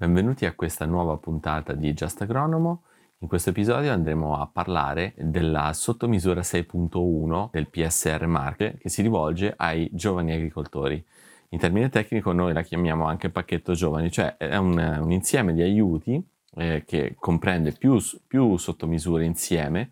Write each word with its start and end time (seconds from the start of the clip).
Benvenuti 0.00 0.46
a 0.46 0.54
questa 0.54 0.84
nuova 0.84 1.16
puntata 1.16 1.72
di 1.72 1.92
Just 1.92 2.22
Agronomo. 2.22 2.84
In 3.18 3.26
questo 3.26 3.50
episodio 3.50 3.90
andremo 3.90 4.40
a 4.40 4.46
parlare 4.46 5.12
della 5.16 5.72
sottomisura 5.72 6.40
6.1 6.40 7.48
del 7.50 7.68
PSR 7.68 8.24
Marche 8.26 8.76
che 8.78 8.90
si 8.90 9.02
rivolge 9.02 9.54
ai 9.56 9.90
giovani 9.92 10.30
agricoltori. 10.30 11.04
In 11.48 11.58
termine 11.58 11.88
tecnico 11.88 12.30
noi 12.30 12.52
la 12.52 12.62
chiamiamo 12.62 13.06
anche 13.08 13.28
pacchetto 13.28 13.72
giovani, 13.72 14.08
cioè 14.08 14.36
è 14.36 14.54
un, 14.56 14.78
un 14.78 15.10
insieme 15.10 15.52
di 15.52 15.62
aiuti 15.62 16.24
eh, 16.54 16.84
che 16.86 17.16
comprende 17.18 17.72
più, 17.72 17.98
più 18.28 18.56
sottomisure 18.56 19.24
insieme 19.24 19.90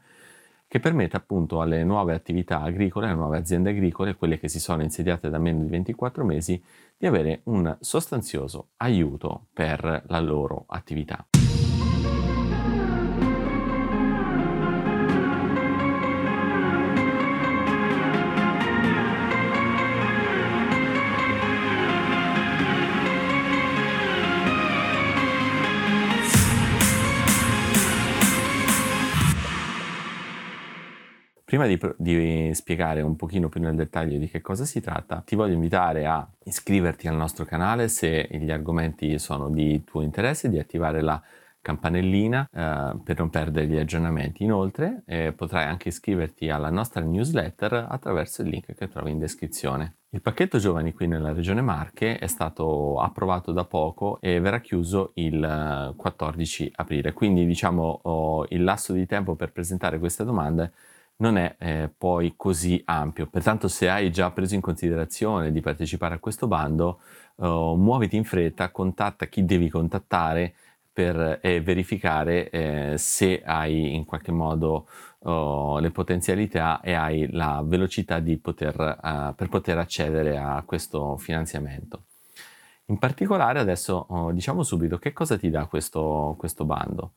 che 0.68 0.80
permette 0.80 1.16
appunto 1.16 1.60
alle 1.60 1.84
nuove 1.84 2.14
attività 2.14 2.60
agricole, 2.60 3.06
alle 3.06 3.14
nuove 3.14 3.38
aziende 3.38 3.70
agricole, 3.70 4.16
quelle 4.16 4.38
che 4.38 4.48
si 4.48 4.58
sono 4.58 4.82
insediate 4.82 5.30
da 5.30 5.38
meno 5.38 5.62
di 5.62 5.68
24 5.68 6.24
mesi, 6.24 6.62
di 6.96 7.06
avere 7.06 7.40
un 7.44 7.76
sostanzioso 7.80 8.70
aiuto 8.78 9.46
per 9.52 10.04
la 10.06 10.20
loro 10.20 10.64
attività. 10.68 11.26
Prima 31.46 31.68
di, 31.68 31.78
di, 31.96 32.50
spiegare 32.54 33.02
un 33.02 33.14
pochino 33.14 33.48
più 33.48 33.60
nel 33.60 33.76
dettaglio 33.76 34.18
di 34.18 34.28
che 34.28 34.40
cosa 34.40 34.64
si 34.64 34.80
tratta, 34.80 35.22
ti 35.24 35.36
voglio 35.36 35.54
invitare 35.54 36.04
a 36.04 36.28
iscriverti 36.42 37.06
al 37.06 37.14
nostro 37.14 37.44
canale 37.44 37.86
se 37.86 38.26
gli 38.32 38.50
argomenti 38.50 39.16
sono 39.20 39.48
di 39.48 39.84
tuo 39.84 40.02
interesse, 40.02 40.48
di 40.48 40.58
attivare 40.58 41.02
la 41.02 41.22
campanellina 41.60 42.48
eh, 42.52 42.98
per 43.00 43.18
non 43.18 43.30
perdere 43.30 43.68
gli 43.68 43.76
aggiornamenti. 43.76 44.42
Inoltre 44.42 45.04
eh, 45.06 45.32
potrai 45.36 45.66
anche 45.66 45.90
iscriverti 45.90 46.50
alla 46.50 46.70
nostra 46.70 47.00
newsletter 47.02 47.86
attraverso 47.90 48.42
il 48.42 48.48
link 48.48 48.74
che 48.74 48.88
trovi 48.88 49.12
in 49.12 49.20
descrizione. 49.20 49.98
Il 50.10 50.22
pacchetto 50.22 50.58
giovani 50.58 50.92
qui 50.92 51.06
nella 51.06 51.32
regione 51.32 51.60
Marche 51.60 52.18
è 52.18 52.26
stato 52.26 53.00
approvato 53.00 53.52
da 53.52 53.64
poco 53.64 54.18
e 54.20 54.40
verrà 54.40 54.58
chiuso 54.58 55.12
il 55.14 55.94
14 55.96 56.72
aprile, 56.74 57.12
quindi 57.12 57.46
diciamo 57.46 58.00
oh, 58.02 58.46
il 58.48 58.64
lasso 58.64 58.92
di 58.92 59.06
tempo 59.06 59.36
per 59.36 59.52
presentare 59.52 60.00
queste 60.00 60.24
domande 60.24 60.72
non 61.16 61.38
è 61.38 61.56
eh, 61.58 61.90
poi 61.96 62.34
così 62.36 62.80
ampio. 62.84 63.26
Pertanto 63.26 63.68
se 63.68 63.88
hai 63.88 64.10
già 64.10 64.30
preso 64.30 64.54
in 64.54 64.60
considerazione 64.60 65.52
di 65.52 65.60
partecipare 65.60 66.14
a 66.14 66.18
questo 66.18 66.46
bando, 66.46 67.00
eh, 67.36 67.46
muoviti 67.46 68.16
in 68.16 68.24
fretta, 68.24 68.70
contatta 68.70 69.26
chi 69.26 69.44
devi 69.44 69.68
contattare 69.68 70.54
per 70.92 71.40
eh, 71.42 71.60
verificare 71.60 72.48
eh, 72.48 72.94
se 72.96 73.42
hai 73.44 73.94
in 73.94 74.04
qualche 74.06 74.32
modo 74.32 74.86
oh, 75.20 75.78
le 75.78 75.90
potenzialità 75.90 76.80
e 76.80 76.94
hai 76.94 77.30
la 77.32 77.62
velocità 77.62 78.22
poter, 78.40 78.98
uh, 79.02 79.34
per 79.34 79.48
poter 79.50 79.76
accedere 79.76 80.38
a 80.38 80.62
questo 80.64 81.18
finanziamento. 81.18 82.04
In 82.86 82.98
particolare 82.98 83.58
adesso 83.58 84.06
oh, 84.08 84.32
diciamo 84.32 84.62
subito 84.62 84.98
che 84.98 85.12
cosa 85.12 85.36
ti 85.36 85.50
dà 85.50 85.66
questo, 85.66 86.34
questo 86.38 86.64
bando. 86.64 87.12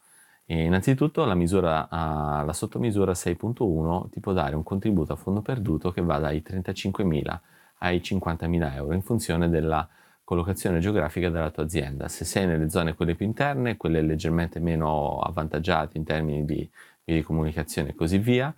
E 0.52 0.64
innanzitutto 0.64 1.26
la, 1.26 1.36
misura, 1.36 1.88
la 1.92 2.54
sottomisura 2.54 3.12
6.1 3.12 4.10
ti 4.10 4.20
può 4.20 4.34
dare 4.34 4.56
un 4.56 4.64
contributo 4.64 5.14
a 5.14 5.16
fondo 5.16 5.44
perduto 5.44 5.92
che 5.92 6.02
va 6.02 6.18
dai 6.18 6.44
35.000 6.44 7.40
ai 7.78 8.00
50.000 8.00 8.74
euro 8.74 8.96
in 8.96 9.04
funzione 9.04 9.48
della 9.48 9.88
collocazione 10.24 10.80
geografica 10.80 11.30
della 11.30 11.52
tua 11.52 11.62
azienda. 11.62 12.08
Se 12.08 12.26
sei 12.26 12.48
nelle 12.48 12.68
zone 12.72 12.96
quelle 12.96 13.14
più 13.14 13.28
interne, 13.28 13.78
quelle 13.78 14.02
leggermente 14.02 14.60
meno 14.60 15.20
avvantaggiate 15.20 16.00
in 16.00 16.04
termini 16.04 16.44
di, 16.44 16.68
di 17.04 17.22
comunicazione 17.22 17.90
e 17.90 17.94
così 17.94 18.18
via, 18.18 18.52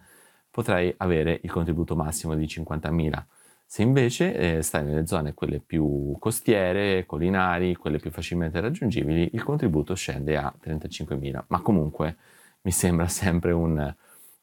potrai 0.50 0.94
avere 0.95 1.42
il 1.44 1.52
contributo 1.52 1.94
massimo 1.98 2.36
di 2.36 2.45
50.000 2.45 3.23
se 3.71 3.83
invece 3.83 4.58
eh, 4.58 4.61
stai 4.64 4.83
nelle 4.83 5.08
zone 5.08 5.33
quelle 5.33 5.61
più 5.61 6.17
costiere, 6.20 7.05
collinari, 7.05 7.77
quelle 7.77 7.99
più 7.99 8.11
facilmente 8.11 8.59
raggiungibili, 8.59 9.30
il 9.32 9.43
contributo 9.43 9.95
scende 9.95 10.36
a 10.36 10.54
35.000, 10.61 11.45
ma 11.48 11.61
comunque 11.61 12.17
mi 12.64 12.71
sembra 12.71 13.08
sempre 13.08 13.54
un, 13.54 13.95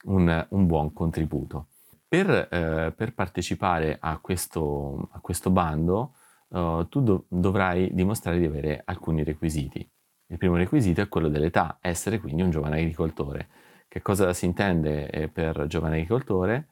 un, 0.05 0.47
un 0.49 0.67
buon 0.67 0.95
contributo. 0.95 1.67
Per, 2.09 2.31
eh, 2.31 2.95
per 2.97 3.13
partecipare 3.13 3.99
a 4.01 4.17
questo, 4.17 5.11
a 5.13 5.21
questo 5.21 5.51
bando 5.51 6.15
uh, 6.49 6.89
tu 6.89 7.03
do, 7.03 7.27
dovrai 7.29 7.91
dimostrare 7.93 8.39
di 8.39 8.47
avere 8.47 8.81
alcuni 8.83 9.25
requisiti. 9.25 9.87
Il 10.29 10.39
primo 10.39 10.57
requisito 10.57 11.03
è 11.03 11.09
quello 11.09 11.29
dell'età, 11.29 11.77
essere 11.83 12.19
quindi 12.19 12.41
un 12.41 12.49
giovane 12.49 12.79
agricoltore. 12.79 13.49
Che 13.89 14.01
cosa 14.01 14.33
si 14.33 14.47
intende 14.47 15.11
eh, 15.11 15.29
per 15.29 15.67
giovane 15.67 15.97
agricoltore? 15.97 16.69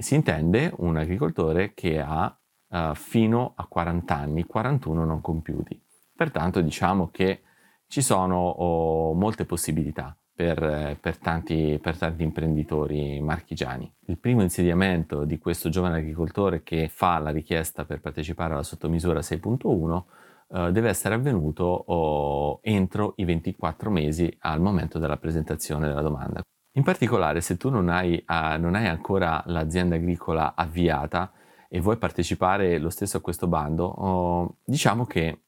Si 0.00 0.14
intende 0.14 0.72
un 0.78 0.96
agricoltore 0.96 1.72
che 1.74 2.00
ha 2.00 2.36
uh, 2.68 2.94
fino 2.94 3.52
a 3.56 3.66
40 3.66 4.14
anni, 4.14 4.44
41 4.44 5.04
non 5.04 5.20
compiuti. 5.20 5.80
Pertanto 6.14 6.60
diciamo 6.60 7.08
che 7.10 7.42
ci 7.86 8.02
sono 8.02 8.36
oh, 8.36 9.14
molte 9.14 9.44
possibilità 9.44 10.16
per, 10.34 10.98
per, 11.00 11.18
tanti, 11.18 11.78
per, 11.80 11.96
tanti, 11.96 12.22
imprenditori 12.22 13.20
marchigiani. 13.20 13.90
Il 14.06 14.18
primo 14.18 14.42
insediamento 14.42 15.24
di 15.24 15.38
questo 15.38 15.68
giovane 15.68 15.98
agricoltore 15.98 16.62
che 16.62 16.88
fa 16.88 17.18
la 17.18 17.30
richiesta 17.30 17.84
per 17.84 18.00
partecipare 18.00 18.52
alla 18.52 18.62
sottomisura 18.62 19.20
6.1 19.20 20.02
Uh, 20.48 20.70
deve 20.70 20.90
essere 20.90 21.16
avvenuto 21.16 21.64
oh, 21.64 22.60
entro 22.62 23.14
i 23.16 23.24
24 23.24 23.90
mesi 23.90 24.32
al 24.42 24.60
momento 24.60 25.00
della 25.00 25.16
presentazione 25.16 25.88
della 25.88 26.02
domanda. 26.02 26.40
In 26.76 26.82
particolare, 26.82 27.40
se 27.40 27.56
tu 27.56 27.70
non 27.70 27.88
hai, 27.88 28.22
uh, 28.28 28.60
non 28.60 28.74
hai 28.74 28.86
ancora 28.86 29.42
l'azienda 29.46 29.94
agricola 29.94 30.54
avviata 30.54 31.32
e 31.70 31.80
vuoi 31.80 31.96
partecipare 31.96 32.78
lo 32.78 32.90
stesso 32.90 33.16
a 33.16 33.20
questo 33.20 33.46
bando, 33.46 33.84
oh, 33.84 34.56
diciamo 34.62 35.06
che 35.06 35.40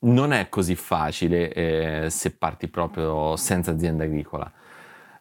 non 0.00 0.32
è 0.32 0.48
così 0.48 0.74
facile 0.74 1.52
eh, 1.52 2.10
se 2.10 2.36
parti 2.36 2.66
proprio 2.66 3.36
senza 3.36 3.70
azienda 3.70 4.04
agricola. 4.04 4.52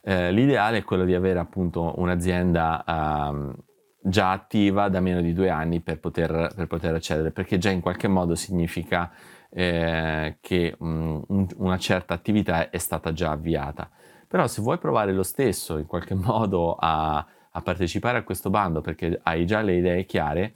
Eh, 0.01 0.31
l'ideale 0.31 0.79
è 0.79 0.83
quello 0.83 1.05
di 1.05 1.13
avere 1.13 1.37
appunto 1.37 1.93
un'azienda 1.97 2.83
uh, 3.31 3.53
già 4.01 4.31
attiva 4.31 4.89
da 4.89 4.99
meno 4.99 5.21
di 5.21 5.31
due 5.31 5.49
anni 5.49 5.79
per 5.79 5.99
poter, 5.99 6.51
per 6.55 6.65
poter 6.65 6.95
accedere, 6.95 7.31
perché 7.31 7.59
già 7.59 7.69
in 7.69 7.81
qualche 7.81 8.07
modo 8.07 8.33
significa 8.33 9.11
eh, 9.51 10.37
che 10.41 10.75
um, 10.79 11.23
una 11.57 11.77
certa 11.77 12.15
attività 12.15 12.71
è 12.71 12.77
stata 12.79 13.13
già 13.13 13.29
avviata. 13.29 13.91
Però 14.33 14.47
se 14.47 14.63
vuoi 14.63 14.79
provare 14.79 15.13
lo 15.13 15.21
stesso 15.21 15.77
in 15.77 15.85
qualche 15.85 16.15
modo 16.17 16.73
a, 16.73 17.23
a 17.51 17.61
partecipare 17.61 18.17
a 18.17 18.23
questo 18.23 18.49
bando 18.49 18.81
perché 18.81 19.19
hai 19.21 19.45
già 19.45 19.61
le 19.61 19.75
idee 19.75 20.05
chiare, 20.05 20.55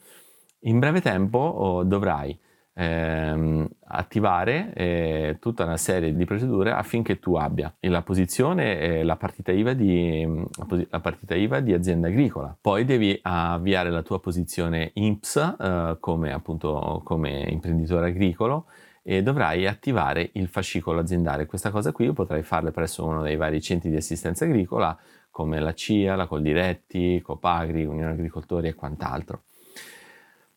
in 0.62 0.80
breve 0.80 1.00
tempo 1.00 1.38
oh, 1.38 1.84
dovrai 1.84 2.36
ehm, 2.74 3.70
attivare 3.90 4.74
eh, 4.74 5.38
tutta 5.40 5.66
una 5.66 5.78
serie 5.78 6.16
di 6.16 6.26
procedure 6.26 6.72
affinché 6.72 7.20
tu 7.20 7.36
abbia 7.36 7.72
la 7.82 8.02
posizione 8.02 8.80
e 8.80 9.04
la 9.04 9.16
partita 9.16 9.52
IVA 9.52 9.74
di, 9.74 10.28
la 10.90 11.00
partita 11.00 11.36
IVA 11.36 11.60
di 11.60 11.74
azienda 11.74 12.08
agricola. 12.08 12.58
Poi 12.60 12.84
devi 12.84 13.20
avviare 13.22 13.92
la 13.92 14.02
tua 14.02 14.20
posizione 14.20 14.90
INPS 14.96 15.56
eh, 15.60 15.98
come, 16.00 16.34
appunto, 16.34 17.02
come 17.04 17.46
imprenditore 17.48 18.08
agricolo 18.08 18.66
e 19.10 19.24
dovrai 19.24 19.66
attivare 19.66 20.32
il 20.34 20.50
fascicolo 20.50 21.00
aziendale. 21.00 21.46
Questa 21.46 21.72
cosa 21.72 21.94
qui 21.94 22.12
potrai 22.12 22.44
farla 22.44 22.72
presso 22.72 23.06
uno 23.06 23.22
dei 23.22 23.38
vari 23.38 23.62
centri 23.62 23.90
di 23.90 23.96
assistenza 23.96 24.44
agricola 24.44 25.00
come 25.32 25.62
la 25.62 25.74
CIA, 25.74 26.18
la 26.18 26.28
Coldiretti, 26.28 27.22
Copagri, 27.22 27.86
Unione 27.86 28.12
Agricoltori 28.12 28.68
e 28.68 28.74
quant'altro. 28.74 29.44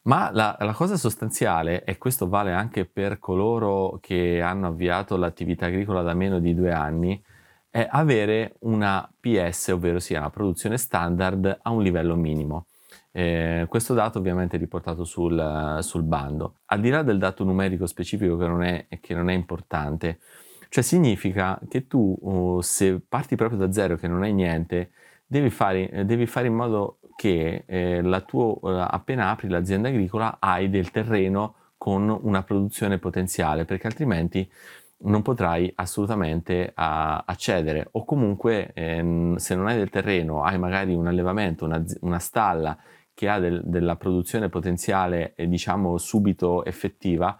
Ma 0.02 0.32
la, 0.32 0.56
la, 0.58 0.72
cosa 0.72 0.96
sostanziale, 0.96 1.84
e 1.84 1.96
questo 1.96 2.28
vale 2.28 2.52
anche 2.52 2.86
per 2.86 3.20
coloro 3.20 3.98
che 4.00 4.40
hanno 4.42 4.66
avviato 4.66 5.16
l'attività 5.16 5.66
agricola 5.66 6.02
da 6.02 6.14
meno 6.14 6.40
di 6.40 6.52
due 6.52 6.72
anni, 6.72 7.22
è 7.70 7.86
avere 7.88 8.56
una 8.62 9.08
PS, 9.20 9.68
ovvero 9.68 10.00
sia 10.00 10.18
una 10.18 10.30
produzione 10.30 10.76
standard 10.76 11.60
a 11.62 11.70
un 11.70 11.82
livello 11.84 12.16
minimo. 12.16 12.66
Eh, 13.12 13.66
questo 13.68 13.92
dato 13.94 14.18
ovviamente 14.18 14.56
è 14.56 14.58
riportato 14.58 15.04
sul, 15.04 15.78
sul, 15.80 16.02
bando. 16.02 16.58
Al 16.66 16.80
di 16.80 16.90
là 16.90 17.02
del 17.02 17.18
dato 17.18 17.44
numerico 17.44 17.86
specifico 17.86 18.36
che 18.36 18.46
non 18.46 18.62
è, 18.62 18.86
che 19.00 19.14
non 19.14 19.28
è 19.28 19.34
importante, 19.34 20.20
cioè 20.68 20.84
significa 20.84 21.58
che 21.68 21.86
tu 21.88 22.16
uh, 22.20 22.60
se 22.60 23.00
parti 23.00 23.34
proprio 23.34 23.58
da 23.58 23.72
zero, 23.72 23.96
che 23.96 24.06
non 24.06 24.22
hai 24.22 24.32
niente, 24.32 24.92
devi 25.26 25.50
fare, 25.50 26.04
devi 26.06 26.26
fare 26.26 26.46
in 26.46 26.54
modo 26.54 26.98
che 27.16 27.64
eh, 27.66 28.00
la 28.02 28.20
tua, 28.20 28.44
uh, 28.60 28.86
appena 28.88 29.30
apri 29.30 29.48
l'azienda 29.48 29.88
agricola 29.88 30.36
hai 30.38 30.70
del 30.70 30.90
terreno 30.92 31.56
con 31.76 32.16
una 32.22 32.42
produzione 32.42 32.98
potenziale, 32.98 33.64
perché 33.64 33.88
altrimenti 33.88 34.48
non 35.02 35.22
potrai 35.22 35.72
assolutamente 35.76 36.72
uh, 36.76 36.82
accedere 37.24 37.88
o 37.92 38.04
comunque 38.04 38.70
eh, 38.74 39.34
se 39.36 39.54
non 39.54 39.66
hai 39.66 39.76
del 39.76 39.88
terreno 39.88 40.42
hai 40.42 40.58
magari 40.58 40.94
un 40.94 41.06
allevamento, 41.06 41.64
una, 41.64 41.82
una 42.00 42.18
stalla 42.18 42.76
che 43.20 43.28
ha 43.28 43.38
del, 43.38 43.60
della 43.66 43.96
produzione 43.96 44.48
potenziale, 44.48 45.34
eh, 45.34 45.46
diciamo, 45.46 45.98
subito 45.98 46.64
effettiva, 46.64 47.38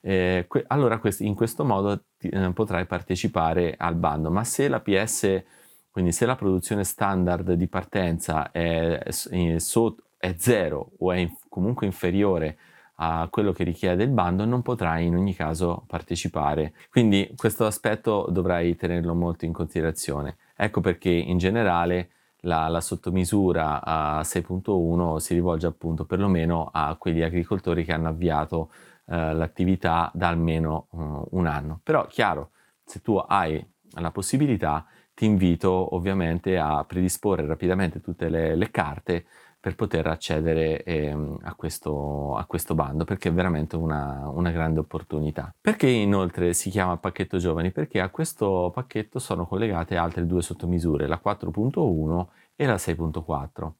eh, 0.00 0.44
que- 0.46 0.62
allora 0.68 0.98
quest- 0.98 1.20
in 1.22 1.34
questo 1.34 1.64
modo 1.64 2.04
ti, 2.16 2.28
eh, 2.28 2.52
potrai 2.52 2.86
partecipare 2.86 3.74
al 3.76 3.96
bando. 3.96 4.30
Ma 4.30 4.44
se 4.44 4.68
la 4.68 4.78
PS, 4.78 5.42
quindi 5.90 6.12
se 6.12 6.26
la 6.26 6.36
produzione 6.36 6.84
standard 6.84 7.54
di 7.54 7.66
partenza 7.66 8.52
è, 8.52 8.98
è, 9.00 9.58
so- 9.58 9.96
è 10.16 10.34
zero 10.38 10.92
o 10.98 11.10
è 11.10 11.16
in- 11.16 11.36
comunque 11.48 11.86
inferiore 11.86 12.56
a 12.98 13.26
quello 13.28 13.50
che 13.50 13.64
richiede 13.64 14.04
il 14.04 14.10
bando, 14.10 14.44
non 14.44 14.62
potrai 14.62 15.06
in 15.06 15.16
ogni 15.16 15.34
caso 15.34 15.82
partecipare. 15.88 16.72
Quindi 16.88 17.32
questo 17.34 17.66
aspetto 17.66 18.26
dovrai 18.30 18.76
tenerlo 18.76 19.12
molto 19.14 19.44
in 19.44 19.52
considerazione. 19.52 20.36
Ecco 20.56 20.80
perché 20.80 21.10
in 21.10 21.36
generale 21.38 22.10
la, 22.46 22.68
la, 22.68 22.80
sottomisura 22.80 23.82
a 23.84 24.20
6.1 24.20 25.16
si 25.16 25.34
rivolge 25.34 25.66
appunto 25.66 26.04
perlomeno 26.06 26.70
a 26.72 26.96
quegli 26.96 27.22
agricoltori 27.22 27.84
che 27.84 27.92
hanno 27.92 28.08
avviato 28.08 28.70
eh, 29.06 29.34
l'attività 29.34 30.10
da 30.14 30.28
almeno 30.28 30.86
uh, 30.90 31.28
un 31.32 31.46
anno. 31.46 31.80
Però 31.82 32.06
chiaro, 32.06 32.50
se 32.84 33.02
tu 33.02 33.16
hai 33.16 33.64
la 33.98 34.10
possibilità, 34.10 34.86
ti 35.14 35.24
invito 35.24 35.94
ovviamente 35.94 36.58
a 36.58 36.84
predisporre 36.84 37.46
rapidamente 37.46 38.00
tutte 38.00 38.28
le, 38.28 38.54
le 38.54 38.70
carte 38.70 39.26
per 39.66 39.74
poter 39.74 40.06
accedere 40.06 40.84
ehm, 40.84 41.38
a, 41.42 41.54
questo, 41.56 42.36
a, 42.36 42.44
questo, 42.44 42.76
bando 42.76 43.02
perché 43.02 43.30
è 43.30 43.32
veramente 43.32 43.74
una, 43.74 44.30
una, 44.32 44.52
grande 44.52 44.78
opportunità. 44.78 45.52
Perché 45.60 45.88
inoltre 45.88 46.52
si 46.52 46.70
chiama 46.70 46.96
pacchetto 46.98 47.38
giovani? 47.38 47.72
Perché 47.72 48.00
a 48.00 48.08
questo 48.08 48.70
pacchetto 48.72 49.18
sono 49.18 49.44
collegate 49.44 49.96
altre 49.96 50.24
due 50.24 50.40
sottomisure, 50.40 51.08
la 51.08 51.20
4.1 51.20 52.26
e 52.54 52.64
la 52.64 52.76
6.4. 52.76 53.70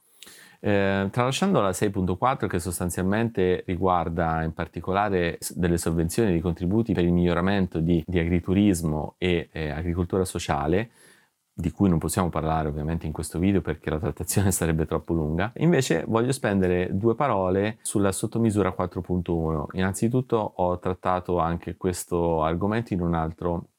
Eh, 0.59 1.07
tralasciando 1.09 1.61
la 1.61 1.69
6.4 1.69 2.47
che 2.47 2.59
sostanzialmente 2.59 3.63
riguarda 3.65 4.43
in 4.43 4.53
particolare 4.53 5.37
delle 5.55 5.77
sovvenzioni 5.77 6.33
di 6.33 6.41
contributi 6.41 6.91
per 6.91 7.05
il 7.05 7.13
miglioramento 7.13 7.79
di, 7.79 8.03
di 8.05 8.19
agriturismo 8.19 9.15
e 9.17 9.47
eh, 9.53 9.69
agricoltura 9.69 10.25
sociale, 10.25 10.89
di 11.59 11.71
cui 11.71 11.89
non 11.89 11.97
possiamo 11.97 12.29
parlare 12.29 12.67
ovviamente 12.67 13.07
in 13.07 13.11
questo 13.11 13.39
video 13.39 13.61
perché 13.61 13.89
la 13.89 13.97
trattazione 13.97 14.51
sarebbe 14.53 14.85
troppo 14.85 15.13
lunga. 15.13 15.51
Invece 15.55 16.03
voglio 16.07 16.31
spendere 16.31 16.89
due 16.91 17.15
parole 17.15 17.79
sulla 17.81 18.11
sottomisura 18.11 18.75
4.1. 18.77 19.65
Innanzitutto 19.71 20.53
ho 20.55 20.77
trattato 20.77 21.39
anche 21.39 21.75
questo 21.75 22.43
argomento 22.43 22.93
in 22.93 23.01
un 23.01 23.15
altro 23.15 23.69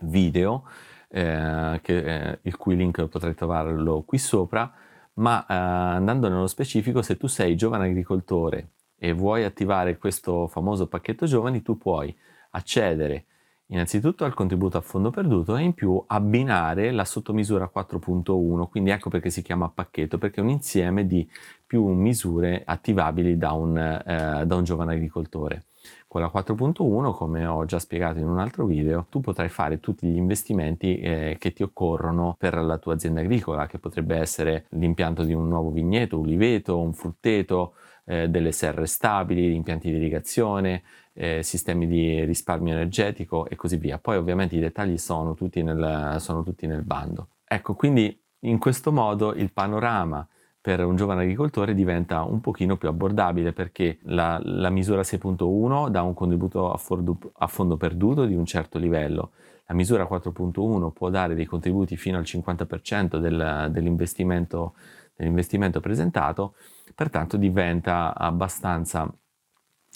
video, 0.00 0.66
eh, 1.08 1.78
che, 1.82 1.98
eh, 1.98 2.38
il 2.40 2.56
cui 2.56 2.74
link 2.74 3.04
potrai 3.04 3.34
trovarlo 3.34 4.00
qui 4.06 4.16
sopra, 4.16 4.72
ma 5.14 5.42
eh, 5.42 5.54
andando 5.54 6.30
nello 6.30 6.46
specifico, 6.46 7.02
se 7.02 7.18
tu 7.18 7.26
sei 7.26 7.54
giovane 7.54 7.84
agricoltore 7.84 8.70
e 8.96 9.12
vuoi 9.12 9.44
attivare 9.44 9.98
questo 9.98 10.46
famoso 10.46 10.86
pacchetto 10.86 11.26
giovani, 11.26 11.60
tu 11.60 11.76
puoi 11.76 12.16
accedere 12.52 13.26
innanzitutto 13.66 14.24
al 14.24 14.34
contributo 14.34 14.76
a 14.76 14.80
fondo 14.80 15.10
perduto 15.10 15.56
e 15.56 15.62
in 15.62 15.74
più 15.74 16.02
abbinare 16.06 16.90
la 16.90 17.04
sottomisura 17.04 17.70
4.1, 17.72 18.68
quindi 18.68 18.90
ecco 18.90 19.08
perché 19.10 19.30
si 19.30 19.42
chiama 19.42 19.68
pacchetto, 19.68 20.18
perché 20.18 20.40
è 20.40 20.44
un 20.44 20.50
insieme 20.50 21.06
di 21.06 21.28
più 21.66 21.86
misure 21.86 22.62
attivabili 22.64 23.36
da 23.36 23.52
un, 23.52 23.76
eh, 23.76 24.44
da 24.46 24.54
un 24.54 24.64
giovane 24.64 24.94
agricoltore. 24.94 25.64
Con 26.06 26.20
la 26.20 26.30
4.1, 26.32 27.12
come 27.12 27.44
ho 27.44 27.64
già 27.64 27.78
spiegato 27.78 28.18
in 28.18 28.28
un 28.28 28.38
altro 28.38 28.66
video, 28.66 29.06
tu 29.10 29.20
potrai 29.20 29.48
fare 29.48 29.80
tutti 29.80 30.06
gli 30.06 30.16
investimenti 30.16 30.98
eh, 31.00 31.36
che 31.38 31.52
ti 31.52 31.62
occorrono 31.62 32.36
per 32.38 32.54
la 32.54 32.78
tua 32.78 32.94
azienda 32.94 33.20
agricola, 33.20 33.66
che 33.66 33.78
potrebbe 33.78 34.16
essere 34.16 34.66
l'impianto 34.70 35.24
di 35.24 35.32
un 35.32 35.48
nuovo 35.48 35.70
vigneto, 35.70 36.16
un 36.16 36.24
uliveto, 36.26 36.78
un 36.78 36.92
frutteto, 36.92 37.74
eh, 38.04 38.28
delle 38.28 38.52
serre 38.52 38.86
stabili, 38.86 39.54
impianti 39.54 39.90
di 39.90 39.96
irrigazione, 39.96 40.82
eh, 41.12 41.42
sistemi 41.42 41.86
di 41.86 42.24
risparmio 42.24 42.72
energetico 42.72 43.46
e 43.48 43.56
così 43.56 43.76
via. 43.76 43.98
Poi 43.98 44.16
ovviamente 44.16 44.56
i 44.56 44.60
dettagli 44.60 44.98
sono 44.98 45.34
tutti 45.34 45.62
nel, 45.62 46.16
sono 46.18 46.42
tutti 46.42 46.66
nel 46.66 46.82
bando. 46.82 47.28
Ecco, 47.46 47.74
quindi 47.74 48.16
in 48.40 48.58
questo 48.58 48.92
modo 48.92 49.32
il 49.34 49.52
panorama 49.52 50.26
per 50.64 50.82
un 50.82 50.96
giovane 50.96 51.22
agricoltore 51.22 51.74
diventa 51.74 52.22
un 52.22 52.40
pochino 52.40 52.78
più 52.78 52.88
abbordabile 52.88 53.52
perché 53.52 53.98
la, 54.04 54.40
la 54.42 54.70
misura 54.70 55.02
6.1 55.02 55.90
dà 55.90 56.00
un 56.00 56.14
contributo 56.14 56.72
a, 56.72 56.78
fordu, 56.78 57.18
a, 57.34 57.46
fondo 57.48 57.76
perduto 57.76 58.24
di 58.24 58.34
un 58.34 58.46
certo 58.46 58.78
livello, 58.78 59.32
la 59.66 59.74
misura 59.74 60.08
4.1 60.10 60.90
può 60.90 61.10
dare 61.10 61.34
dei 61.34 61.44
contributi 61.44 61.98
fino 61.98 62.16
al 62.16 62.24
50% 62.24 63.18
del, 63.18 63.68
dell'investimento, 63.70 64.74
dell'investimento 65.16 65.80
presentato, 65.80 66.54
pertanto 66.94 67.36
diventa 67.36 68.14
abbastanza 68.16 69.12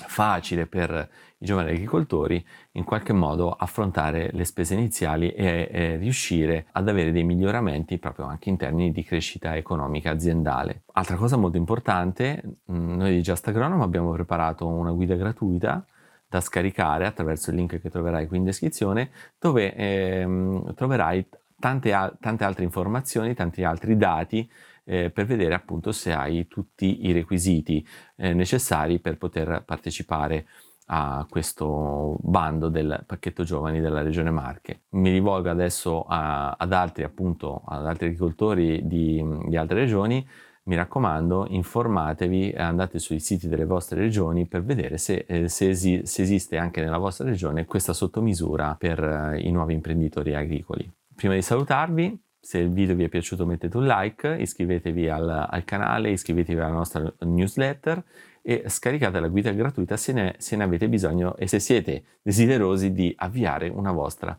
facile 0.07 0.67
per 0.67 1.09
i 1.39 1.45
giovani 1.45 1.71
agricoltori 1.71 2.45
in 2.73 2.85
qualche 2.85 3.13
modo 3.13 3.51
affrontare 3.51 4.31
le 4.33 4.45
spese 4.45 4.75
iniziali 4.75 5.31
e, 5.31 5.69
e, 5.71 5.97
riuscire 5.97 6.67
ad 6.73 6.89
avere 6.89 7.11
dei 7.11 7.25
miglioramenti 7.25 7.99
proprio 7.99 8.27
anche 8.27 8.49
in 8.49 8.57
termini 8.57 8.93
di 8.93 9.03
crescita 9.03 9.57
economica 9.57 10.11
aziendale. 10.11 10.83
Altra 10.93 11.17
cosa 11.17 11.37
molto 11.37 11.57
importante, 11.57 12.43
mm, 12.71 12.97
noi 12.97 13.15
di 13.15 13.21
Just 13.21 13.49
Agronom 13.49 13.81
abbiamo 13.83 14.13
preparato 14.13 14.67
una 14.67 14.93
guida 14.93 15.17
gratuita 15.17 15.85
da 16.29 16.41
scaricare 16.41 17.07
attraverso 17.07 17.51
il 17.51 17.57
link 17.57 17.81
che 17.81 17.91
troverai 17.91 18.27
qui 18.27 18.37
in 18.37 18.45
descrizione 18.45 19.11
dove 19.39 19.75
ehm, 19.75 20.75
troverai 20.75 21.27
tante, 21.59 21.91
tante 22.21 22.45
altre 22.45 22.65
informazioni, 22.65 23.35
tanti 23.35 23.65
altri 23.65 23.97
dati 23.97 24.49
eh, 24.89 25.11
per 25.11 25.27
vedere 25.27 25.55
appunto 25.55 25.93
se 25.93 26.13
hai 26.13 26.49
tutti 26.49 27.07
i 27.07 27.13
requisiti 27.13 27.87
eh, 28.17 28.33
necessari 28.33 28.99
per 28.99 29.19
poter 29.19 29.63
partecipare 29.65 30.47
a 30.91 31.27
questo 31.29 32.17
bando 32.21 32.71
del 32.71 33.03
pacchetto 33.05 33.45
giovani 33.45 33.81
della 33.81 34.01
regione 34.01 34.31
Marche. 34.31 34.85
Mi 34.91 35.11
rivolgo 35.11 35.51
adesso 35.51 36.05
a, 36.09 36.53
ad 36.53 36.73
altri 36.73 37.05
appunto, 37.05 37.63
ad 37.67 37.87
altri 37.87 38.07
agricoltori 38.07 38.87
di, 38.87 39.23
di 39.49 39.57
altre 39.57 39.81
regioni 39.81 40.27
mi 40.69 40.77
raccomando, 40.77 41.47
informatevi 41.49 42.51
e 42.51 42.61
andate 42.61 42.99
sui 42.99 43.21
siti 43.21 43.49
delle 43.49 43.65
vostre 43.65 44.01
regioni 44.01 44.47
per 44.47 44.63
vedere 44.63 44.99
se, 44.99 45.25
eh, 45.27 45.49
se, 45.49 45.71
esi- 45.71 46.03
se, 46.05 46.23
esiste 46.23 46.59
anche 46.59 46.83
nella 46.83 46.99
vostra 46.99 47.27
regione 47.27 47.65
questa 47.65 47.95
sottomisura 47.95 48.77
per 48.79 49.03
eh, 49.03 49.41
i 49.41 49.51
nuovi 49.51 49.73
imprenditori 49.73 50.35
agricoli. 50.35 50.91
Prima 51.15 51.33
di 51.33 51.41
salutarvi, 51.41 52.21
se 52.41 52.59
il 52.59 52.71
video 52.71 52.95
vi 52.95 53.05
è 53.05 53.09
piaciuto 53.09 53.45
mettete 53.47 53.77
un 53.77 53.87
like, 53.87 54.37
iscrivetevi 54.41 55.09
al, 55.09 55.29
al 55.49 55.65
canale, 55.65 56.11
iscrivetevi 56.11 56.61
alla 56.61 56.73
nostra 56.73 57.13
newsletter 57.21 58.03
e 58.43 58.65
scaricate 58.69 59.21
la 59.21 59.29
guida 59.29 59.51
gratuita 59.53 59.97
se 59.97 60.13
ne, 60.13 60.35
se 60.39 60.57
ne 60.57 60.65
avete 60.65 60.89
bisogno 60.89 61.37
e 61.37 61.47
se 61.47 61.59
siete 61.59 62.05
desiderosi 62.23 62.93
di 62.93 63.13
avviare 63.17 63.69
una 63.69 63.93
vostra 63.93 64.39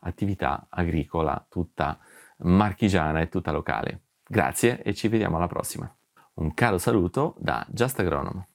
attività 0.00 0.66
agricola 0.68 1.46
tutta 1.48 1.98
marchigiana 2.38 3.20
e 3.20 3.28
tutta 3.28 3.52
locale. 3.52 4.00
Grazie 4.26 4.82
e 4.82 4.94
ci 4.94 5.08
vediamo 5.08 5.36
alla 5.36 5.46
prossima. 5.46 5.90
Un 6.34 6.52
caro 6.52 6.78
saluto 6.78 7.34
da 7.38 7.64
Just 7.70 7.98
Agronomo. 8.00 8.48